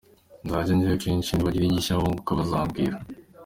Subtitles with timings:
[0.45, 2.95] Nzajya njyayo kenshi nibagira igishya bunguka bazambwira.”